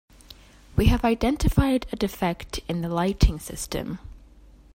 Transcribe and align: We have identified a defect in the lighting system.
We 0.75 0.87
have 0.87 1.05
identified 1.05 1.85
a 1.91 1.95
defect 1.95 2.61
in 2.67 2.81
the 2.81 2.89
lighting 2.89 3.37
system. 3.37 3.99